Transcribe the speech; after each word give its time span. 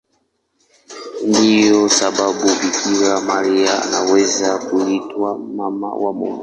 Ndiyo 1.27 1.89
sababu 1.89 2.45
Bikira 2.59 3.21
Maria 3.21 3.83
anaweza 3.83 4.57
kuitwa 4.57 5.37
Mama 5.37 5.89
wa 5.95 6.13
Mungu. 6.13 6.39